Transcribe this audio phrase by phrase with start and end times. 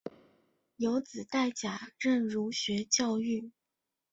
[0.77, 3.51] 有子戴槚任儒学教谕。